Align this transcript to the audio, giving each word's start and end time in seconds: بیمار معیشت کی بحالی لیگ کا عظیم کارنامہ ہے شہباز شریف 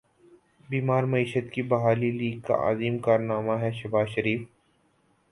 بیمار 0.69 1.03
معیشت 1.03 1.51
کی 1.53 1.61
بحالی 1.63 2.09
لیگ 2.11 2.39
کا 2.47 2.55
عظیم 2.69 2.97
کارنامہ 2.99 3.59
ہے 3.61 3.71
شہباز 3.71 4.07
شریف 4.07 4.41